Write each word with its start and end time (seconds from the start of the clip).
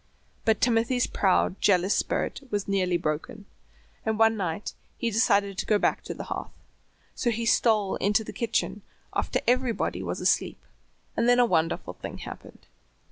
But 0.45 0.59
Timothy's 0.59 1.05
proud, 1.05 1.61
jealous 1.61 1.93
spirit 1.93 2.41
was 2.49 2.67
nearly 2.67 2.97
broken, 2.97 3.45
and 4.03 4.17
one 4.17 4.35
night 4.35 4.73
he 4.97 5.11
decided 5.11 5.59
to 5.59 5.65
go 5.67 5.77
back 5.77 6.03
to 6.05 6.15
the 6.15 6.23
hearth. 6.23 6.49
So 7.13 7.29
he 7.29 7.45
stole 7.45 7.97
into 7.97 8.23
the 8.23 8.33
kitchen 8.33 8.81
after 9.13 9.41
everybody 9.47 10.01
was 10.01 10.19
asleep, 10.19 10.57
and 11.15 11.29
then 11.29 11.37
a 11.37 11.45
wonderful 11.45 11.93
thing 11.93 12.17
happened. 12.17 12.65